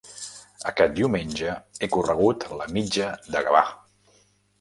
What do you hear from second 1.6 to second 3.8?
he corregut la Mitja de Gavà.